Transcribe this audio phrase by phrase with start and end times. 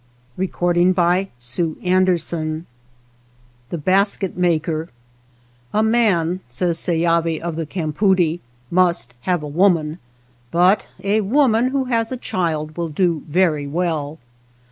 [0.35, 2.57] THE BASKET MAKER
[3.69, 4.89] THE BASKET MAKER
[5.75, 8.39] A MAN," says Seyavi of the campoodie, vV"
[8.81, 9.99] must have a woman,
[10.49, 14.17] but a woman ^> who has a child will do very well."